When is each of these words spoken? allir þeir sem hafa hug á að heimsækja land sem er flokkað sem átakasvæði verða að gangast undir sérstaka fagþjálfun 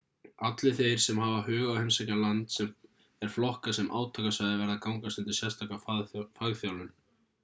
allir 0.47 0.75
þeir 0.77 1.01
sem 1.01 1.19
hafa 1.23 1.41
hug 1.49 1.65
á 1.67 1.73
að 1.73 1.75
heimsækja 1.79 2.15
land 2.21 2.49
sem 2.55 2.71
er 3.27 3.31
flokkað 3.33 3.75
sem 3.79 3.89
átakasvæði 3.99 4.55
verða 4.63 4.77
að 4.79 4.81
gangast 4.87 5.21
undir 5.23 5.39
sérstaka 5.41 5.79
fagþjálfun 5.85 6.81